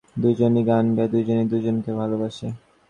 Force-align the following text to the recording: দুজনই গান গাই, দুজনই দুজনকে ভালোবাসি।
দুজনই 0.15 0.61
গান 0.63 0.85
গাই, 0.95 1.07
দুজনই 1.13 1.45
দুজনকে 1.51 1.91
ভালোবাসি। 1.93 2.47